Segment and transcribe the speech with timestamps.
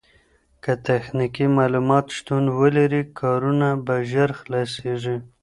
[0.63, 5.17] که تخنيکي معلومات شتون ولري کارونه به ژر خلاصيږي.